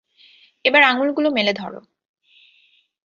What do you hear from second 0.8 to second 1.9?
আঙ্গুলগুলো মেলে ধরো!